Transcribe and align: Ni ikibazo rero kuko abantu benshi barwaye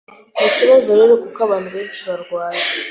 Ni 0.37 0.45
ikibazo 0.51 0.89
rero 0.99 1.13
kuko 1.23 1.39
abantu 1.47 1.69
benshi 1.75 1.99
barwaye 2.07 2.59